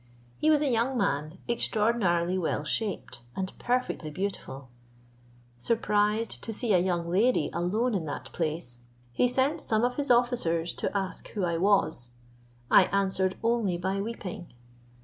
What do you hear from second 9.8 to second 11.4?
of his officers to ask